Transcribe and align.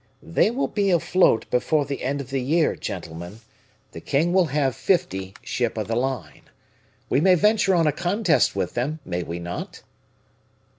"They 0.23 0.49
will 0.49 0.67
be 0.67 0.89
afloat 0.89 1.47
before 1.51 1.85
the 1.85 2.01
end 2.01 2.21
of 2.21 2.31
the 2.31 2.41
year, 2.41 2.75
gentlemen; 2.75 3.41
the 3.91 4.01
king 4.01 4.33
will 4.33 4.47
have 4.47 4.75
fifty 4.75 5.35
ship 5.43 5.77
of 5.77 5.87
the 5.87 5.95
line. 5.95 6.49
We 7.07 7.21
may 7.21 7.35
venture 7.35 7.75
on 7.75 7.85
a 7.85 7.91
contest 7.91 8.55
with 8.55 8.73
them, 8.73 8.97
may 9.05 9.21
we 9.21 9.37
not?" 9.37 9.83